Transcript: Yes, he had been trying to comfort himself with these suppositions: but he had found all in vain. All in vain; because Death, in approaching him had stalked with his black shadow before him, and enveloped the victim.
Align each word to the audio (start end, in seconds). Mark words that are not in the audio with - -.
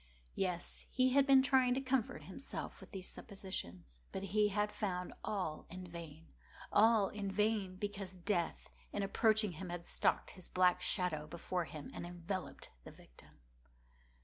Yes, 0.33 0.83
he 0.89 1.11
had 1.11 1.27
been 1.27 1.43
trying 1.43 1.75
to 1.75 1.79
comfort 1.79 2.23
himself 2.23 2.81
with 2.81 2.89
these 2.91 3.07
suppositions: 3.07 4.01
but 4.11 4.23
he 4.23 4.47
had 4.47 4.71
found 4.71 5.13
all 5.23 5.67
in 5.69 5.85
vain. 5.85 6.33
All 6.73 7.09
in 7.09 7.29
vain; 7.31 7.75
because 7.75 8.13
Death, 8.15 8.71
in 8.91 9.03
approaching 9.03 9.51
him 9.51 9.69
had 9.69 9.85
stalked 9.85 10.31
with 10.31 10.35
his 10.37 10.47
black 10.47 10.81
shadow 10.81 11.27
before 11.27 11.65
him, 11.65 11.91
and 11.93 12.07
enveloped 12.07 12.71
the 12.83 12.89
victim. 12.89 13.41